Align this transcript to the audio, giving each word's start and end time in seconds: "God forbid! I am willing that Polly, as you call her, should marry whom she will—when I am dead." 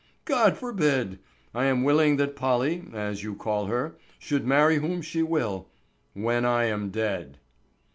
"God 0.25 0.57
forbid! 0.57 1.19
I 1.53 1.65
am 1.65 1.83
willing 1.83 2.15
that 2.17 2.35
Polly, 2.35 2.85
as 2.91 3.21
you 3.23 3.35
call 3.35 3.67
her, 3.67 3.99
should 4.17 4.47
marry 4.47 4.79
whom 4.79 5.03
she 5.03 5.21
will—when 5.21 6.43
I 6.43 6.63
am 6.65 6.89
dead." 6.89 7.37